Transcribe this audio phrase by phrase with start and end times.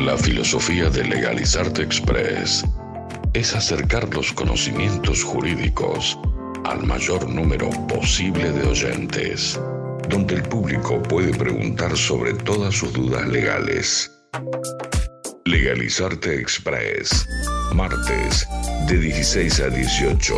[0.00, 2.64] La filosofía de Legalizarte Express
[3.34, 6.18] es acercar los conocimientos jurídicos
[6.64, 9.60] al mayor número posible de oyentes,
[10.08, 14.10] donde el público puede preguntar sobre todas sus dudas legales.
[15.44, 17.28] Legalizarte Express,
[17.74, 18.48] martes
[18.88, 20.34] de 16 a 18,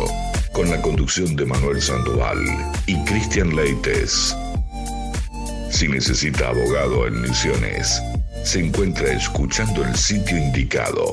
[0.51, 2.37] con la conducción de Manuel Sandoval
[2.85, 4.35] y Cristian Leites.
[5.71, 8.01] Si necesita abogado en Misiones,
[8.43, 11.11] se encuentra escuchando el sitio indicado.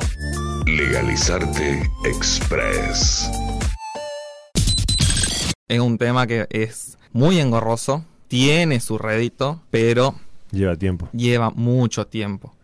[0.66, 3.30] Legalizarte Express.
[5.68, 10.14] Es un tema que es muy engorroso, tiene su rédito, pero
[10.50, 11.08] Lleva tiempo.
[11.12, 12.54] lleva mucho tiempo.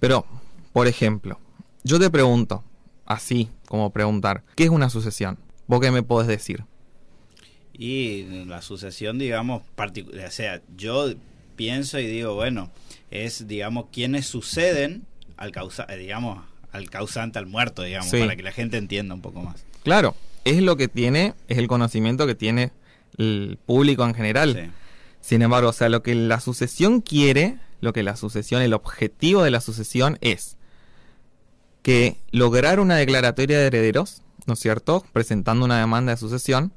[0.00, 0.26] Pero,
[0.72, 1.38] por ejemplo,
[1.84, 2.64] yo te pregunto,
[3.06, 5.38] así como preguntar, ¿qué es una sucesión?
[5.68, 6.64] ¿Vos qué me podés decir?
[7.72, 11.12] Y la sucesión, digamos, o sea, yo
[11.56, 12.70] pienso y digo, bueno,
[13.12, 15.04] es, digamos, quienes suceden
[15.36, 18.18] al causa, eh, digamos, al causante, al muerto, digamos, Sí.
[18.20, 19.64] para que la gente entienda un poco más.
[19.84, 20.14] Claro,
[20.44, 22.72] es lo que tiene, es el conocimiento que tiene
[23.18, 24.54] el público en general.
[24.54, 24.70] Sí.
[25.20, 29.42] Sin embargo, o sea, lo que la sucesión quiere, lo que la sucesión, el objetivo
[29.42, 30.56] de la sucesión es
[31.82, 35.04] que lograr una declaratoria de herederos, ¿no es cierto?
[35.12, 36.72] Presentando una demanda de sucesión.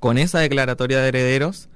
[0.00, 1.68] Con esa declaratoria de herederos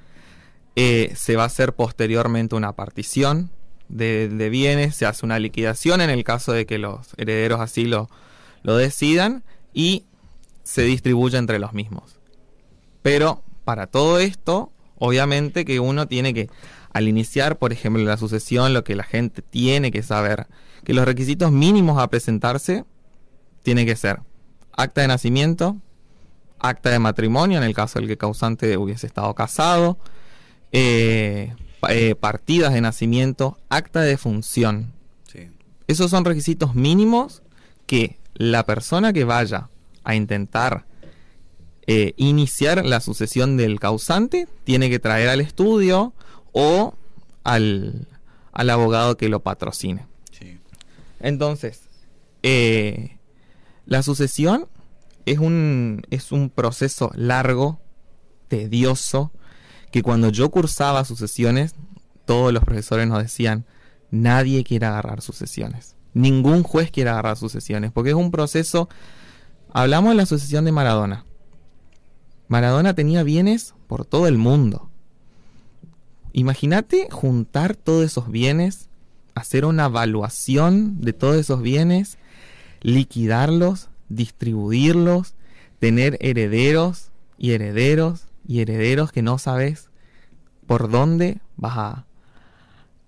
[0.77, 3.51] eh, se va a hacer posteriormente una partición
[3.91, 8.09] de, bienes, se hace una liquidación en el caso de que los herederos así lo,
[8.63, 9.43] lo decidan
[9.75, 10.05] y
[10.63, 12.19] se distribuye entre los mismos.
[13.03, 16.49] Pero para todo esto, obviamente que uno tiene que,
[16.93, 20.47] al iniciar, por ejemplo, la sucesión, lo que la gente tiene que saber,
[20.85, 22.85] que los requisitos mínimos a presentarse
[23.63, 24.21] tiene que ser
[24.73, 25.77] acta de nacimiento,
[26.59, 29.99] acta de matrimonio, en el caso del que causante hubiese estado casado,
[30.73, 31.55] eh,
[31.89, 34.93] eh, partidas de nacimiento, acta de función.
[35.31, 35.51] Sí.
[35.87, 37.43] Esos son requisitos mínimos
[37.87, 39.69] que la persona que vaya
[40.05, 40.87] a intentar
[41.87, 46.13] eh, iniciar la sucesión del causante tiene que traer al estudio
[46.53, 46.95] o
[47.43, 48.07] al,
[48.53, 50.07] al abogado que lo patrocine.
[50.31, 50.59] Sí.
[51.19, 51.83] Entonces,
[52.43, 53.19] eh,
[53.87, 54.69] la sucesión
[55.27, 57.81] es un, es un proceso largo,
[58.49, 59.33] tedioso,
[59.91, 61.75] que cuando yo cursaba sucesiones,
[62.25, 63.65] todos los profesores nos decían,
[64.11, 65.97] nadie quiere agarrar sucesiones.
[66.15, 68.89] Ningún juez quiere agarrar sucesiones, porque es un proceso...
[69.73, 71.25] Hablamos de la sucesión de Maradona.
[72.49, 74.91] Maradona tenía bienes por todo el mundo.
[76.33, 78.89] Imagínate juntar todos esos bienes,
[79.37, 82.19] hacer una evaluación de todos esos bienes,
[82.81, 85.35] liquidarlos, distribuirlos,
[85.79, 89.91] tener herederos y herederos y herederos que no sabes
[90.67, 92.05] por dónde vas a...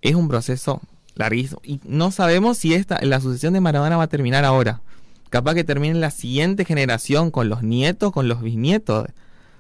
[0.00, 0.80] Es un proceso
[1.16, 1.60] larguísimo.
[1.64, 4.82] Y no sabemos si esta, la sucesión de Maradona va a terminar ahora.
[5.30, 9.08] Capaz que termine la siguiente generación con los nietos, con los bisnietos.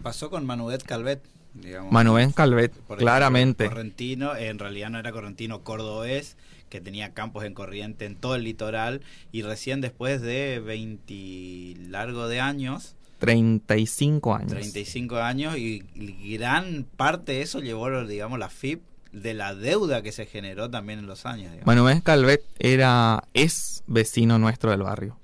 [0.04, 1.90] Pasó con Manuel Calvet, digamos.
[1.90, 3.66] Manuel Calvet, claramente.
[3.66, 6.36] Correntino, en realidad no era correntino cordobés,
[6.68, 9.00] que tenía campos en corriente en todo el litoral,
[9.32, 12.94] y recién después de 20 largo de años,
[13.26, 14.50] 35 años.
[14.52, 20.10] 35 años, y gran parte de eso llevó, digamos, la FIP de la deuda que
[20.10, 21.52] se generó también en los años.
[21.52, 21.66] digamos.
[21.66, 25.16] Manuel Calvet era, es vecino nuestro del barrio.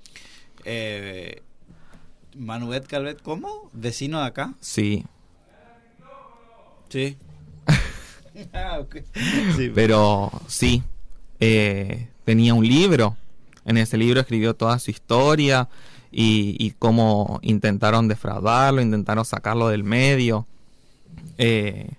[0.63, 1.41] Eh,
[2.35, 3.69] Manuel Calvet, ¿cómo?
[3.73, 4.53] ¿Vecino de acá?
[4.61, 5.05] Sí.
[6.89, 7.17] Sí.
[8.53, 8.79] Ah.
[9.57, 10.81] Sí, Pero sí,
[11.41, 13.17] eh, tenía un libro.
[13.65, 15.67] En ese libro escribió toda su historia
[16.11, 20.47] y, y cómo intentaron defraudarlo, intentaron sacarlo del medio.
[21.37, 21.91] Eh,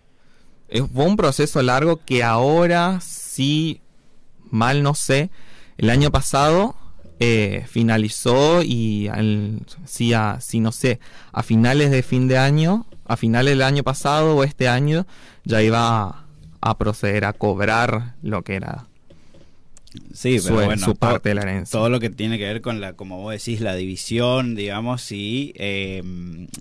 [0.92, 3.80] fue un proceso largo que ahora sí,
[4.50, 5.30] mal no sé,
[5.78, 6.76] el año pasado
[7.18, 9.10] eh, finalizó y
[9.84, 11.00] sí, a, no sé,
[11.32, 15.06] a finales de fin de año, a finales del año pasado o este año,
[15.44, 16.24] ya iba
[16.60, 18.86] a proceder a cobrar lo que era
[20.14, 21.72] Sí, su, pero bueno, su parte de la herencia.
[21.76, 25.52] todo lo que tiene que ver con la, como vos decís, la división, digamos, y
[25.56, 26.00] eh,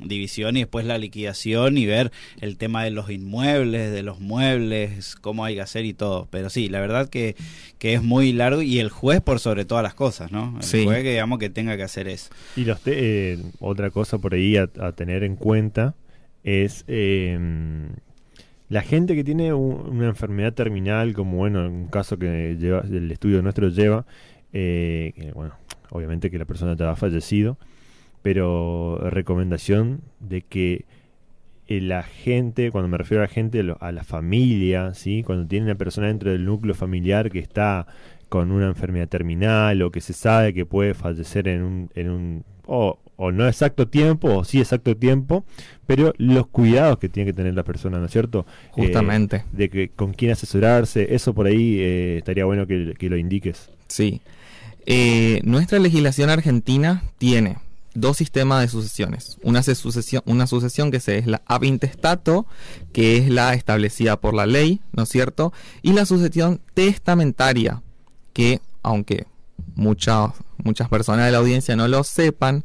[0.04, 2.12] división y después la liquidación y ver
[2.42, 6.28] el tema de los inmuebles, de los muebles, cómo hay que hacer y todo.
[6.32, 7.36] Pero sí, la verdad que,
[7.78, 10.56] que es muy largo y el juez por sobre todas las cosas, ¿no?
[10.58, 10.84] El Sí.
[10.86, 12.30] juez que digamos que tenga que hacer eso.
[12.56, 15.94] Y los te- eh, otra cosa por ahí a, a tener en cuenta
[16.44, 17.38] es eh,
[18.70, 23.12] la gente que tiene un- una enfermedad terminal, como bueno, un caso que lleva, el
[23.12, 24.06] estudio nuestro lleva,
[24.54, 25.56] eh, bueno,
[25.92, 27.58] obviamente que la persona ya ha fallecido,
[28.22, 30.86] pero recomendación de que
[31.68, 35.22] la gente, cuando me refiero a la gente, a la familia, ¿sí?
[35.24, 37.86] cuando tiene una persona dentro del núcleo familiar que está
[38.30, 42.44] con una enfermedad terminal o que se sabe que puede fallecer en un, en un
[42.66, 45.44] o, o no exacto tiempo o sí exacto tiempo,
[45.88, 48.46] pero los cuidados que tiene que tener la persona, ¿no es cierto?
[48.78, 49.44] Eh, Justamente.
[49.52, 53.70] de que con quién asesorarse, eso por ahí eh, estaría bueno que, que lo indiques.
[53.88, 54.22] Sí.
[54.86, 57.58] Eh, nuestra legislación argentina tiene
[57.94, 59.38] dos sistemas de sucesiones.
[59.44, 62.46] Una, sucesión, una sucesión que se, es la ab intestato,
[62.94, 65.54] que es la establecida por la ley, ¿no es cierto?
[65.82, 67.82] Y la sucesión testamentaria,
[68.40, 69.28] que aunque
[69.76, 70.32] muchas,
[70.64, 72.64] muchas personas de la audiencia no lo sepan,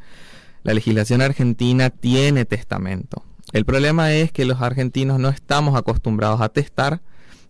[0.62, 3.24] la legislación argentina tiene testamento.
[3.52, 7.00] El problema es que los argentinos no estamos acostumbrados a testar,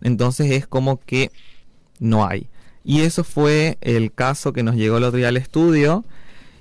[0.01, 1.29] entonces es como que
[1.99, 2.47] no hay.
[2.83, 6.03] Y eso fue el caso que nos llegó el otro día al estudio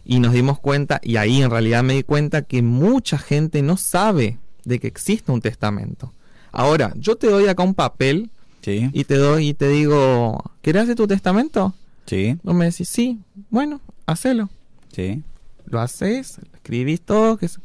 [0.05, 3.79] y nos dimos cuenta, y ahí en realidad me di cuenta que mucha gente no
[3.79, 6.13] sabe de que existe un testamento.
[6.53, 8.31] Ahora, yo te doy acá un papel
[8.65, 11.75] Sí, y te doy y te digo, ¿querés hacer tu testamento?
[12.07, 13.21] sí, No me decís, sí,
[13.51, 14.49] bueno, hacelo.
[14.93, 15.23] sí.
[15.67, 17.61] Lo haces, escribís todo, que es-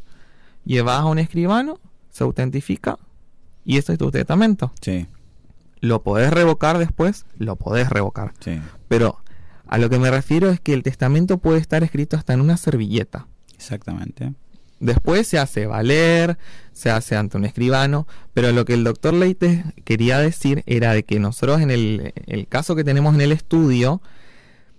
[0.65, 1.79] llevas a un escribano,
[2.11, 2.97] se autentifica
[3.65, 4.71] y este es tu testamento.
[4.81, 5.07] Sí,
[5.81, 7.25] ¿Lo podés revocar después?
[7.37, 8.33] Lo podés revocar.
[8.41, 8.59] sí,
[8.89, 9.17] Pero
[9.67, 12.57] a lo que me refiero es que el testamento puede estar escrito hasta en una
[12.57, 13.27] servilleta.
[13.55, 14.33] exactamente.
[14.79, 16.37] Después se hace valer,
[16.73, 21.03] se hace ante un escribano, pero lo que el doctor Leite quería decir era de
[21.03, 24.01] que nosotros en el, el caso que tenemos en el estudio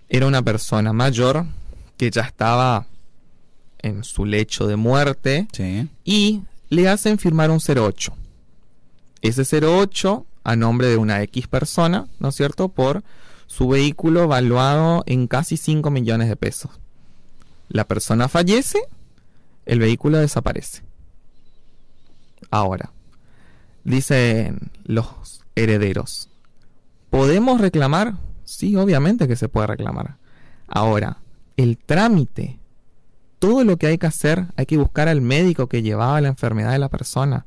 [0.09, 1.45] era una persona mayor
[1.97, 2.87] que ya estaba
[3.79, 8.13] en su lecho de muerte Sí, y le hacen firmar un 08.
[9.21, 12.69] Ese 08 a nombre de una X persona, ¿no es cierto?
[12.69, 13.03] Por
[13.47, 16.71] su vehículo valuado en casi 5 millones de pesos.
[17.69, 18.79] La persona fallece,
[19.71, 20.83] el vehículo desaparece.
[22.49, 22.91] Ahora,
[23.85, 26.29] dicen los herederos,
[27.09, 28.15] ¿podemos reclamar?
[28.43, 30.17] Sí, obviamente que se puede reclamar.
[30.67, 31.19] Ahora,
[31.55, 32.59] el trámite,
[33.39, 36.73] todo lo que hay que hacer, hay que buscar al médico que llevaba la enfermedad
[36.73, 37.45] de la persona,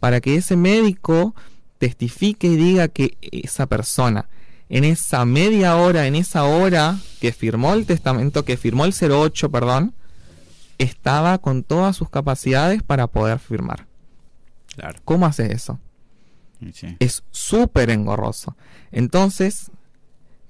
[0.00, 1.34] para que ese médico
[1.76, 4.30] testifique y diga que esa persona,
[4.70, 9.50] en esa media hora, en esa hora que firmó el testamento, que firmó el 08,
[9.50, 9.92] perdón,
[10.78, 13.86] estaba con todas sus capacidades para poder firmar.
[14.74, 14.98] claro.
[15.04, 15.80] ¿Cómo hace eso?
[16.72, 18.56] Sí, es súper engorroso.
[18.90, 19.70] Entonces,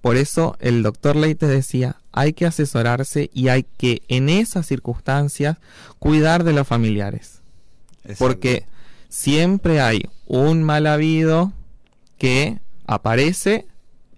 [0.00, 5.58] por eso el doctor Leite decía, hay que asesorarse y hay que en esas circunstancias
[5.98, 7.42] cuidar de los familiares.
[8.04, 8.24] exacto.
[8.24, 8.66] Porque
[9.08, 11.52] siempre hay un mal habido
[12.18, 13.66] que aparece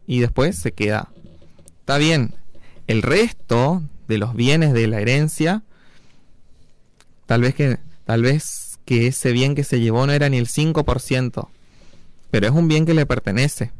[0.06, 1.08] y después se queda.
[1.80, 2.34] Está bien,
[2.86, 5.62] el resto de los bienes de la herencia,
[7.28, 10.48] tal vez que, tal vez que ese bien que se llevó no era ni el
[10.48, 11.48] 5%,
[12.30, 13.70] pero es un bien que le pertenece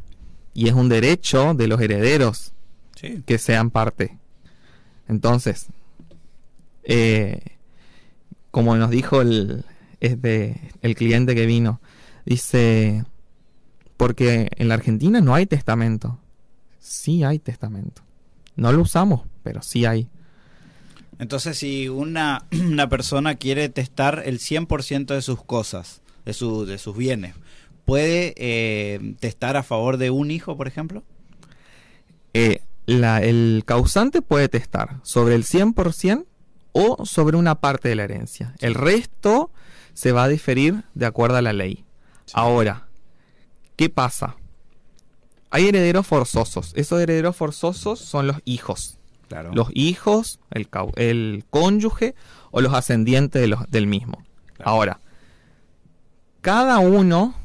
[0.53, 2.53] y es un derecho de los herederos
[2.95, 4.19] Sí, que sean parte.
[5.07, 5.67] Entonces,
[6.83, 7.57] eh,
[8.51, 9.65] como nos dijo el,
[9.99, 11.81] este, el cliente que vino,
[12.25, 13.05] dice,
[13.97, 16.19] porque en la Argentina no hay testamento.
[16.77, 18.03] Sí hay testamento.
[18.55, 20.07] No lo usamos, pero sí hay.
[21.19, 26.77] Entonces, si una, una persona quiere testar el 100% de sus cosas, de, su, de
[26.77, 27.35] sus bienes,
[27.85, 31.03] ¿puede eh, testar a favor de un hijo, por ejemplo?
[32.33, 36.25] Eh, la- el causante puede testar sobre el 100%
[36.71, 38.53] o sobre una parte de la herencia.
[38.59, 39.51] El resto
[39.93, 41.83] se va a diferir de acuerdo a la ley.
[42.33, 42.87] Ahora,
[43.75, 44.35] ¿qué pasa?
[45.49, 46.73] Hay herederos forzosos.
[46.75, 48.98] Esos herederos forzosos son los hijos.
[49.29, 49.51] Claro.
[49.53, 52.15] Los hijos, el, cónyuge
[52.51, 54.23] o los ascendientes de los- del mismo.
[54.55, 54.71] Claro.
[54.71, 54.99] Ahora,
[56.41, 57.35] cada uno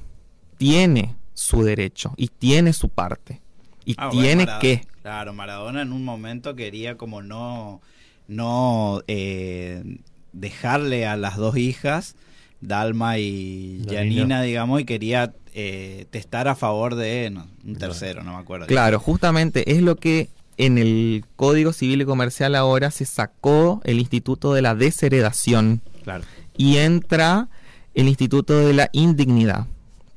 [0.56, 3.40] tiene su derecho y tiene su parte.
[3.84, 4.82] Y Ah, tiene que.
[5.02, 7.82] Claro, Maradona en un momento quería como no,
[8.28, 9.98] no eh,
[10.32, 12.16] dejarle a las dos hijas,
[12.60, 13.82] Dalma y.
[13.90, 18.66] Janina, digamos, y quería eh, testar a favor de no, un tercero, no me acuerdo.
[18.66, 23.98] Claro, justamente es lo que en el Código Civil y Comercial ahora se sacó el
[23.98, 26.24] Instituto de la Desheredación Claro.
[26.56, 27.48] y entra
[27.94, 29.66] el Instituto de la Indignidad.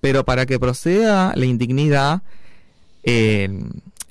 [0.01, 2.21] Pero para que proceda la indignidad,
[3.03, 3.49] eh,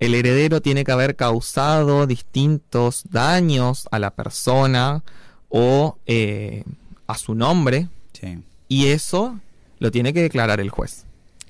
[0.00, 5.02] el heredero tiene que haber causado distintos daños a la persona
[5.48, 6.64] o eh,
[7.06, 9.38] a su nombre, Sí, y eso
[9.78, 11.04] lo tiene que declarar el juez.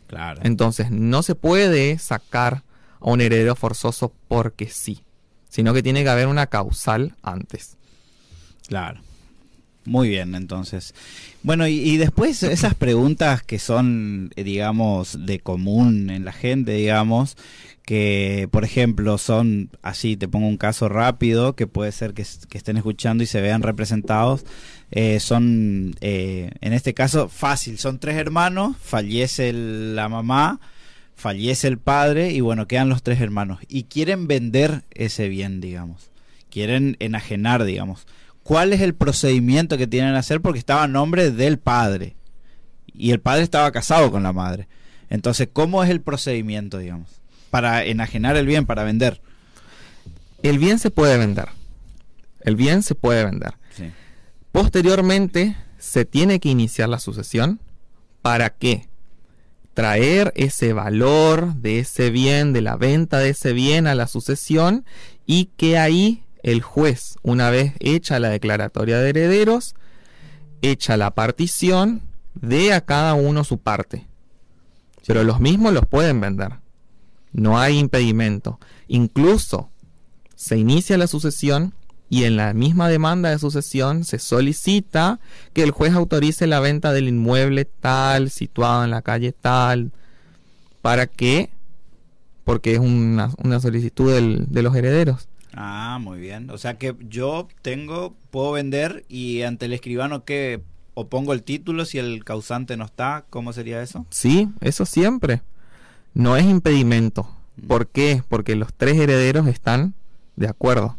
[0.06, 0.40] claro.
[0.44, 2.62] Entonces, no se puede sacar
[3.00, 5.02] a un heredero forzoso porque sí,
[5.48, 7.76] sino que tiene que haber una causal antes.
[8.68, 9.00] Claro.
[9.86, 10.94] Muy bien, entonces.
[11.42, 17.36] Bueno, y, después esas preguntas que son, eh, digamos, de común en la gente, digamos,
[17.84, 22.76] que por ejemplo son, así te pongo un caso rápido, que puede ser que, estén
[22.76, 24.44] escuchando y se vean representados,
[24.90, 30.60] eh, son, eh, en este caso, fácil, son tres hermanos, fallece la mamá,
[31.16, 36.10] fallece el padre y bueno, quedan los tres hermanos y quieren vender ese bien, digamos,
[36.50, 38.06] quieren enajenar, digamos.
[38.42, 40.40] ¿Cuál es el procedimiento que tienen que hacer?
[40.40, 42.14] Porque estaba a nombre del padre
[42.86, 44.68] y el padre estaba casado con la madre.
[45.10, 47.10] Entonces, ¿cómo es el procedimiento, digamos?
[47.50, 49.20] Para enajenar el bien, para vender.
[50.42, 51.48] El bien se puede vender.
[52.40, 53.54] El bien se puede vender.
[53.74, 53.90] Sí.
[54.52, 57.60] Posteriormente, se tiene que iniciar la sucesión.
[58.22, 58.88] ¿Para qué?
[59.76, 64.86] Traer ese valor de ese bien, de la venta de ese bien a la sucesión
[65.26, 69.74] y que ahí el juez, una vez hecha la declaratoria de herederos,
[70.62, 72.00] hecha la partición,
[72.34, 74.06] dé a cada uno su parte.
[75.06, 76.54] Pero los mismos los pueden vender.
[77.32, 78.58] No hay impedimento.
[78.88, 79.68] Incluso
[80.36, 81.74] se inicia la sucesión
[82.08, 85.18] y en la misma demanda de sucesión se solicita
[85.52, 89.90] que el juez autorice la venta del inmueble tal, situado en la calle tal,
[90.82, 91.50] para que,
[92.44, 95.28] porque es una, una solicitud del- de los herederos.
[95.54, 96.50] Ah, muy bien.
[96.50, 100.60] O sea que yo tengo, puedo vender y ante el escribano que
[100.94, 104.06] o pongo el título si el causante no está, ¿cómo sería eso?
[104.10, 105.42] Sí, eso siempre.
[106.14, 107.28] No es impedimento.
[107.66, 108.22] ¿Por qué?
[108.28, 109.94] Porque los tres herederos están
[110.36, 110.96] de acuerdo.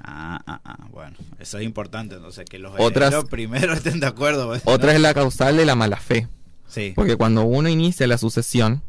[0.00, 4.46] Ah, ah, ah, bueno, eso es importante, entonces que los Otras- primero estén de acuerdo.
[4.48, 4.96] pues, Otra ¿no?
[4.96, 6.28] es la causal de la mala fe.
[6.68, 6.92] Sí.
[6.94, 8.82] Porque cuando uno inicia la sucesión,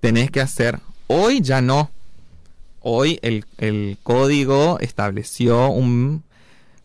[0.00, 1.90] tenés que hacer, hoy ya no.
[2.80, 6.22] Hoy el, el código estableció un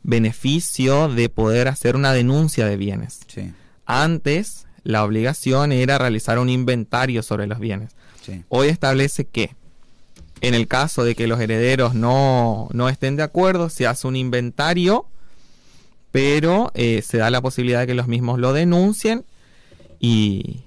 [0.04, 3.20] beneficio de poder hacer una denuncia de bienes.
[3.28, 3.52] Sí,
[3.86, 7.92] Antes, la obligación era realizar un inventario sobre los bienes.
[8.26, 8.44] sí.
[8.50, 9.56] Hoy establece que
[10.42, 14.16] en el caso de que los herederos no, no estén de acuerdo, se hace un
[14.16, 15.06] inventario,
[16.12, 19.24] pero eh, se da la posibilidad de que los mismos lo denuncien
[20.00, 20.62] y,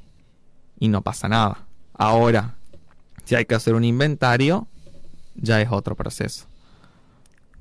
[0.79, 1.67] y no pasa nada.
[1.93, 2.55] Ahora,
[3.25, 4.69] si hay que hacer un inventario,
[5.35, 6.47] ya es otro proceso.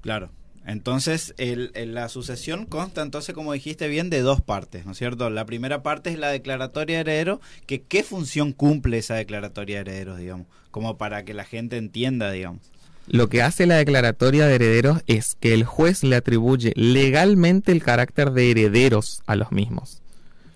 [0.01, 0.29] Claro.
[0.65, 4.97] Entonces, el, el- la sucesión consta, entonces, como dijiste bien, de dos partes, ¿no es
[4.97, 5.29] cierto?
[5.29, 9.81] La primera parte es la declaratoria de heredero, que qué función cumple esa declaratoria de
[9.91, 12.61] herederos, digamos, como para que la gente entienda, digamos.
[13.07, 17.83] Lo que hace la declaratoria de herederos es que el juez le atribuye legalmente el
[17.83, 20.01] carácter de herederos a los mismos.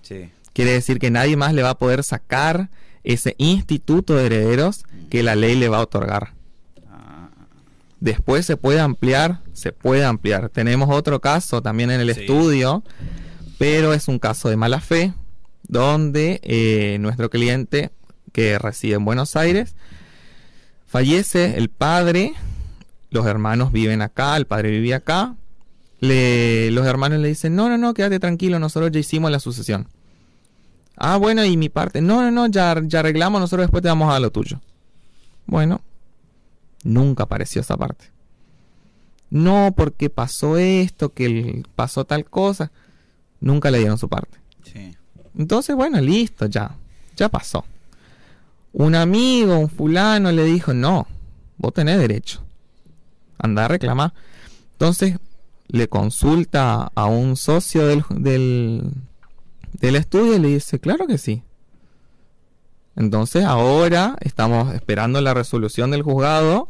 [0.00, 0.30] Sí.
[0.54, 2.70] Quiere decir que nadie más le va a poder sacar
[3.04, 6.32] ese instituto de herederos que la ley le va a otorgar.
[8.00, 10.48] Después se puede ampliar, se puede ampliar.
[10.50, 12.20] Tenemos otro caso también en el Sí.
[12.20, 12.84] estudio,
[13.58, 15.12] pero es un caso de mala fe,
[15.66, 17.90] donde eh, nuestro cliente
[18.32, 19.74] que reside en Buenos Aires
[20.86, 22.34] fallece el padre,
[23.10, 25.34] los hermanos viven acá, el padre vivía acá.
[26.00, 29.88] Le, los hermanos le dicen, no, no, no, quédate tranquilo, nosotros ya hicimos la sucesión.
[30.96, 34.08] Ah, bueno, y mi parte, no, no, no, ya, ya arreglamos, nosotros después te vamos
[34.08, 34.60] a dar lo tuyo.
[35.46, 35.80] Bueno,
[36.84, 38.06] nunca apareció esa parte.
[39.30, 42.70] No, porque pasó esto, que pasó tal cosa.
[43.40, 44.38] Nunca le dieron su parte.
[44.64, 44.94] sí.
[45.36, 46.76] Entonces, bueno, listo, ya.
[47.16, 47.64] Ya pasó.
[48.72, 51.06] Un amigo, un fulano le dijo, no,
[51.58, 52.42] vos tenés derecho.
[53.38, 54.12] Anda a reclamar.
[54.72, 55.16] Entonces,
[55.68, 58.90] le consulta a un socio del, del,
[59.74, 61.42] del estudio y le dice, claro que sí.
[62.98, 66.68] Entonces, ahora estamos esperando la resolución del juzgado,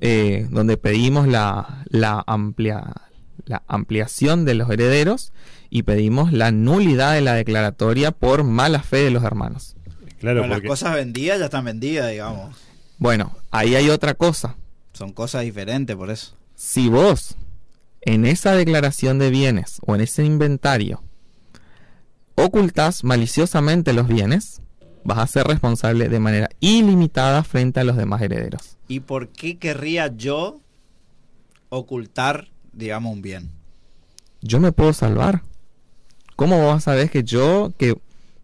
[0.00, 2.92] eh, donde pedimos la, la, amplia,
[3.46, 5.32] la ampliación de los herederos
[5.70, 9.76] y pedimos la nulidad de la declaratoria por mala fe de los hermanos.
[10.18, 12.56] Claro, Pero porque las cosas vendidas ya están vendidas, digamos.
[12.98, 14.56] Bueno, ahí hay otra cosa.
[14.92, 16.36] Son cosas diferentes, por eso.
[16.56, 17.36] Si vos
[18.00, 21.04] en esa declaración de bienes o en ese inventario
[22.34, 24.60] ocultás maliciosamente los bienes,
[25.04, 28.76] vas a ser responsable de manera ilimitada frente a los demás herederos.
[28.88, 30.60] ¿Y por qué querría yo
[31.68, 33.50] ocultar, digamos, un bien?
[34.40, 35.42] Yo me puedo salvar.
[36.36, 37.96] ¿Cómo vos sabés que yo, que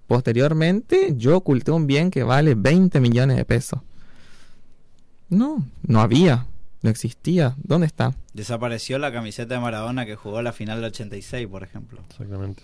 [0.06, 3.80] posteriormente yo oculté un bien que vale 20 millones de pesos?
[5.28, 6.46] No, no había,
[6.82, 7.56] no existía.
[7.62, 8.14] ¿Dónde está?
[8.32, 12.00] Desapareció la camiseta de Maradona que jugó la final del 86, por ejemplo.
[12.10, 12.62] Exactamente.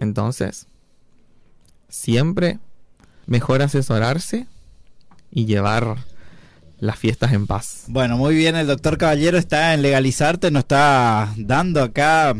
[0.00, 0.66] Entonces,
[1.88, 2.58] siempre
[3.26, 4.46] mejor asesorarse
[5.30, 5.96] y llevar
[6.78, 7.84] las fiestas en paz.
[7.86, 12.34] Bueno, muy bien, el doctor Caballero está en Legalizarte, nos está dando acá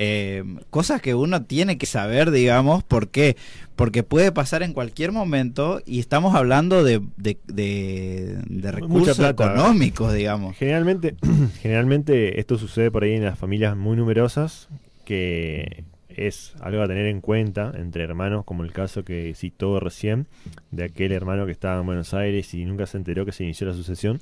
[0.00, 3.36] Eh, cosas que uno tiene que saber, digamos, ¿por qué?
[3.74, 9.30] Porque puede pasar en cualquier momento y estamos hablando de, de, de, de recursos plata.
[9.30, 10.56] económicos, digamos.
[10.56, 11.16] Generalmente,
[11.62, 14.68] generalmente esto sucede por ahí en las familias muy numerosas,
[15.04, 15.84] que
[16.26, 20.26] es algo a tener en cuenta entre hermanos, como el caso que citó recién,
[20.70, 23.66] de aquel hermano que estaba en Buenos Aires y nunca se enteró que se inició
[23.66, 24.20] la sucesión.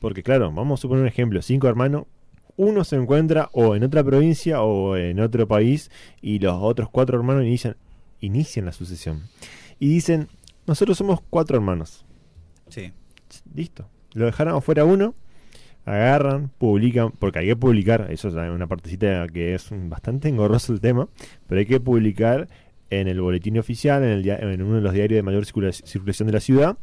[0.00, 2.04] Porque claro, vamos a suponer un ejemplo, cinco hermanos,
[2.56, 7.16] uno se encuentra o en otra provincia o en otro país y los otros cuatro
[7.18, 7.76] hermanos inician,
[8.20, 9.22] inician la sucesión.
[9.78, 10.28] Y dicen,
[10.66, 12.04] nosotros somos cuatro hermanos.
[12.68, 12.92] Sí.
[13.54, 13.88] Listo.
[14.14, 15.14] Lo dejaron afuera uno,
[15.84, 20.80] agarran, publican, porque hay que publicar, eso es una partecita que es bastante engorroso el
[20.80, 21.08] tema,
[21.48, 22.48] pero hay que publicar
[22.90, 26.26] en el boletín oficial, en, el, en uno de los diarios de mayor circula- circulación
[26.26, 26.76] de la ciudad.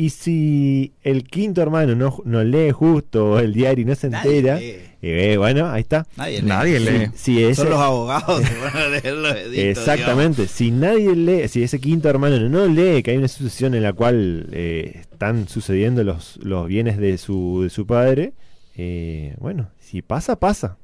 [0.00, 4.36] Y si el quinto hermano no, no lee justo el diario y no se Nadie
[4.38, 4.76] entera, lee.
[5.02, 6.06] eh, bueno, ahí está.
[6.16, 6.46] Nadie lee.
[6.46, 7.06] Nadie lee.
[7.16, 10.46] Si, si ese- Son los abogados que van a leer los edictos, Exactamente.
[10.46, 13.92] Si nadie lee, si ese quinto hermano no lee que hay una sucesión en la
[13.92, 18.34] cual eh, están sucediendo los, los bienes de su, de su padre,
[18.76, 20.76] eh, bueno, si pasa, pasa.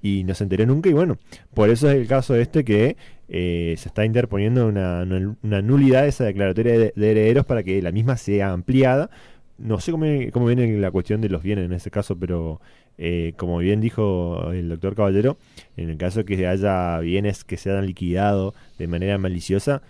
[0.00, 1.18] Y no se enteró nunca y bueno,
[1.52, 2.96] por eso es el caso este que
[3.28, 5.02] eh, se está interponiendo una,
[5.42, 9.10] una- nulidad esa declaratoria de, de herederos para que la misma sea ampliada.
[9.58, 12.60] No sé cómo, cómo viene la cuestión de los bienes en ese caso, pero
[12.98, 15.36] eh, como bien dijo el doctor Caballero,
[15.76, 19.80] en el caso que haya bienes que se hayan liquidado de manera maliciosa,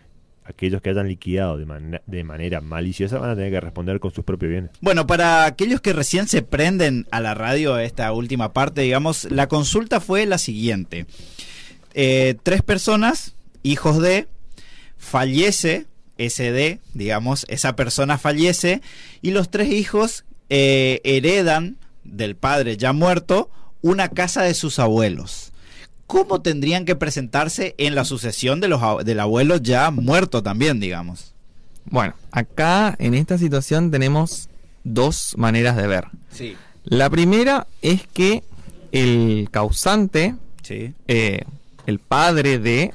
[0.45, 4.11] aquellos que hayan liquidado de, man- de manera maliciosa van a tener que responder con
[4.13, 4.71] sus propios bienes.
[4.83, 9.49] Bueno, para aquellos que recién se prenden a la radio esta última parte, digamos, la
[9.49, 11.07] consulta fue la siguiente.
[11.95, 14.27] Eh, tres personas, hijos de,
[14.99, 15.87] fallece
[16.19, 18.81] SD, digamos, esa persona fallece
[19.23, 23.51] y los tres hijos eh, heredan del padre ya muerto
[23.83, 25.53] una casa de sus abuelos.
[26.07, 31.33] ¿Cómo tendrían que presentarse en la sucesión de los, del abuelo ya muerto también, digamos?
[31.87, 34.49] Bueno, acá en esta situación tenemos
[34.85, 36.05] dos maneras de ver.
[36.31, 36.57] Sí.
[36.85, 38.43] La primera es que
[38.93, 40.93] el causante, Sí.
[41.09, 41.43] eh,
[41.87, 42.93] el padre de,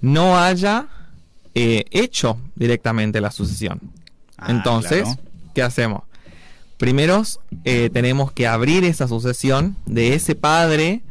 [0.00, 0.88] no haya
[1.54, 3.80] eh, hecho directamente la sucesión.
[4.38, 5.20] Ah, Entonces, claro.
[5.54, 6.02] ¿qué hacemos?
[6.78, 7.22] Primero
[7.64, 11.02] eh, tenemos que abrir esa sucesión de ese padre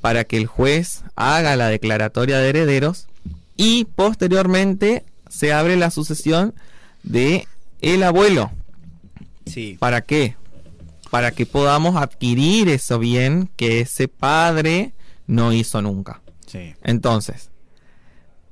[0.00, 3.08] para que el juez haga la declaratoria de herederos
[3.56, 6.54] y posteriormente se abre la sucesión
[7.02, 7.48] de
[7.80, 8.52] el abuelo.
[9.46, 9.76] Sí.
[9.80, 10.36] ¿Para qué?
[11.10, 14.92] Para que podamos adquirir eso bien que ese padre
[15.28, 16.20] no hizo nunca.
[16.46, 16.74] Sí.
[16.82, 17.50] Entonces,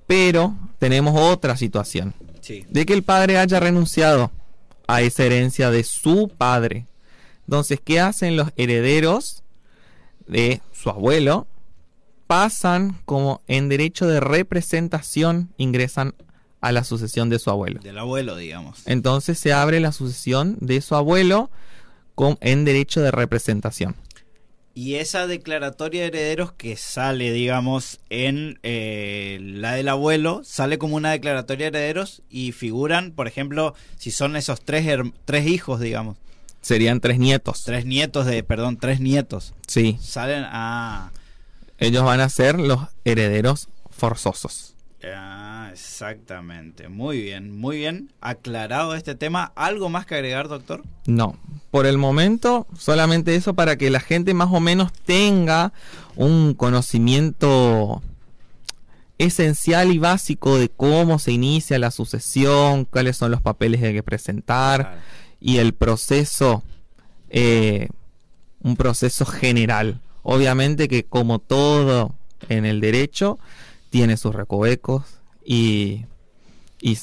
[0.07, 2.65] pero tenemos otra situación Sí.
[2.71, 4.31] de que el padre haya renunciado
[4.87, 6.87] a esa herencia de su padre.
[7.47, 9.43] Entonces, ¿qué hacen los herederos
[10.29, 11.49] de su abuelo?
[12.29, 16.15] Pasan como en derecho de representación, ingresan
[16.61, 17.81] a la sucesión de su abuelo.
[17.81, 18.83] Del abuelo, digamos.
[18.87, 21.51] Entonces se abre la sucesión de su abuelo
[22.15, 23.95] con, en derecho de representación.
[24.79, 30.97] Y esa declaratoria de herederos que sale, digamos, en eh, la del abuelo, sale como
[30.97, 35.81] una declaratoria de herederos y figuran, por ejemplo, si son esos tres, her- tres hijos,
[35.81, 36.19] digamos,
[36.61, 37.63] Serían tres nietos.
[37.65, 41.11] tres nietos de, perdón, tres nietos, Sí, salen a...
[41.79, 44.75] ellos van a ser los herederos forzosos.
[45.05, 46.89] Ah, exactamente.
[46.89, 48.13] Muy bien, muy bien.
[48.21, 49.53] Aclarado este tema.
[49.55, 50.83] ¿Algo más que agregar, doctor?
[51.07, 51.37] No,
[51.71, 55.73] por el momento solamente eso para que la gente más o menos tenga
[56.17, 58.03] un conocimiento
[59.19, 63.95] esencial y básico de cómo se inicia la sucesión, cuáles son los papeles que hay
[63.95, 65.01] que presentar
[65.41, 66.63] y el proceso,
[67.31, 67.89] eh,
[68.63, 70.01] un proceso general.
[70.23, 72.15] Obviamente que como todo
[72.49, 73.39] en el derecho,
[73.97, 76.05] tiene sus recovecos y,
[76.83, 76.99] y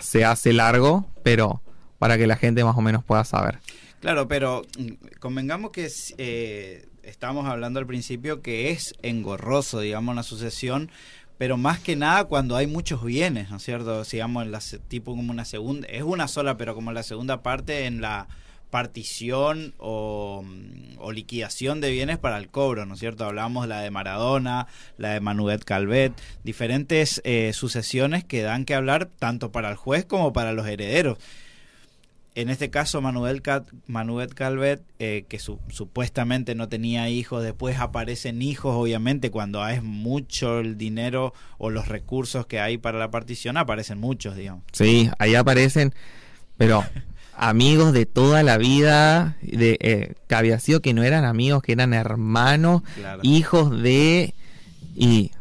[0.00, 1.60] se hace largo, pero
[1.98, 3.58] para que la gente más o menos pueda saber.
[3.98, 10.22] Claro, pero mm, convengamos que eh, estamos hablando al principio que es engorroso, digamos, una
[10.22, 10.88] sucesión,
[11.36, 14.04] pero más que nada cuando hay muchos bienes, ¿no es cierto?
[14.04, 18.00] Digamos, la, tipo como una segunda, es una sola, pero como la segunda parte en
[18.00, 18.28] la
[18.70, 20.44] partición o,
[21.12, 23.24] liquidación de bienes para el cobro, ¿no es cierto?
[23.24, 24.66] Hablamos la de Maradona,
[24.98, 26.12] la de Manuel Calvet,
[26.44, 31.18] diferentes eh, sucesiones que dan que hablar tanto para el juez como para los herederos
[32.34, 33.40] en este caso Manuel
[34.34, 40.58] Calvet, eh, que su- supuestamente no tenía hijos, después aparecen hijos, obviamente, cuando es mucho
[40.58, 44.64] el dinero o los recursos que hay para la partición, aparecen muchos, digamos.
[44.72, 45.94] Sí, ahí aparecen,
[46.58, 46.84] pero
[47.36, 51.72] amigos de toda la vida, de, eh, que había sido que no eran amigos, que
[51.72, 53.20] eran hermanos, Claro.
[53.22, 54.34] hijos de...
[54.94, 55.32] Y,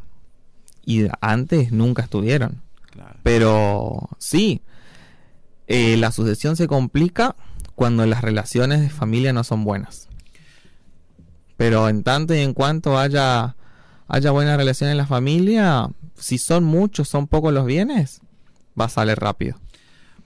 [0.85, 2.61] y antes nunca estuvieron.
[2.91, 3.19] Claro.
[3.23, 4.61] Pero sí,
[5.67, 7.35] eh, la sucesión se complica
[7.75, 10.07] cuando las relaciones de familia no son buenas.
[11.57, 13.55] Pero en tanto y en cuanto haya,
[14.07, 18.19] haya buena relación en la familia, si son muchos, son pocos los bienes,
[18.79, 19.57] va a salir rápido.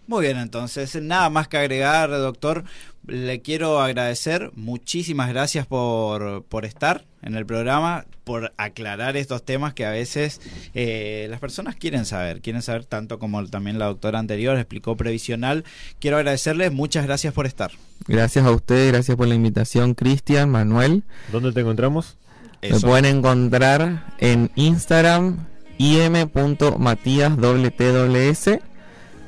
[0.09, 2.63] Muy bien, entonces, nada más que agregar, doctor.
[3.05, 9.75] Le quiero agradecer, muchísimas gracias por, por estar en el programa, por aclarar estos temas
[9.75, 10.41] que a veces
[10.73, 15.63] eh, las personas quieren saber, quieren saber tanto como también la doctora anterior explicó previsional.
[15.99, 17.69] Quiero agradecerles, muchas gracias por estar.
[18.07, 21.03] Gracias a ustedes, gracias por la invitación, Cristian, Manuel.
[21.31, 22.17] ¿Dónde te encontramos?
[22.63, 22.87] Me Eso.
[22.87, 25.45] pueden encontrar en Instagram
[25.77, 28.68] im.matías.wtws.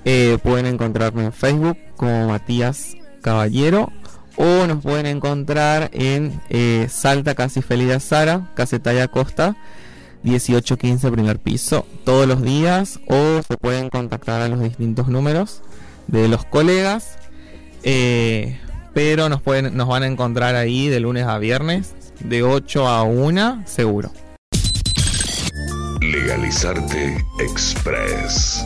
[0.06, 3.92] Eh, pueden encontrarme en Facebook como Matías Caballero
[4.36, 9.56] o nos pueden encontrar en eh, Salta Casi Felida Sara, Casetaya Costa,
[10.24, 15.62] 1815 primer piso, todos los días o se pueden contactar a los distintos números
[16.08, 17.18] de los colegas.
[17.84, 18.60] eh,
[18.94, 23.04] pero nos pueden nos van a encontrar ahí de lunes a viernes de 8 a
[23.04, 24.12] 1 seguro.
[26.02, 28.66] Legalizarte Express.